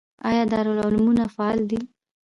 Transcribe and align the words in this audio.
آیا 0.29 0.43
دارالعلومونه 0.51 1.23
فعال 1.35 1.59
دي؟ 1.69 1.79